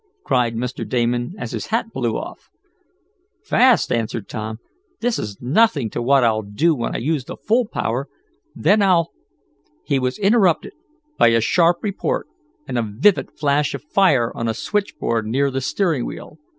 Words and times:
cried 0.23 0.55
Mr. 0.55 0.83
Damon, 0.89 1.35
as 1.37 1.51
his 1.51 1.67
hat 1.67 1.93
blew 1.93 2.17
off. 2.17 2.49
"Fast?" 3.43 3.91
answered 3.91 4.27
Tom. 4.27 4.57
"This 4.99 5.19
is 5.19 5.39
nothing 5.39 5.91
to 5.91 6.01
what 6.01 6.23
I'll 6.23 6.41
do 6.41 6.73
when 6.73 6.95
I 6.95 6.97
use 6.97 7.25
the 7.25 7.37
full 7.37 7.67
power. 7.67 8.09
Then 8.55 8.81
I'll" 8.81 9.11
He 9.85 9.99
was 9.99 10.17
interrupted 10.17 10.73
by 11.19 11.27
a 11.27 11.39
sharp 11.39 11.83
report, 11.83 12.25
and 12.67 12.79
a 12.79 12.81
vivid 12.81 13.37
flash 13.37 13.75
of 13.75 13.83
fire 13.83 14.35
on 14.35 14.47
a 14.47 14.55
switch 14.55 14.95
board 14.97 15.27
near 15.27 15.51
the 15.51 15.61
steering 15.61 16.07
wheel. 16.07 16.39